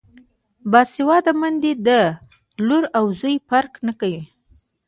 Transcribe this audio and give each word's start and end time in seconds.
باسواده 0.71 1.31
میندې 1.41 1.71
د 1.87 1.89
لور 2.67 2.83
او 2.97 3.05
زوی 3.19 3.35
فرق 3.49 3.73
نه 3.87 3.93
کوي. 3.99 4.21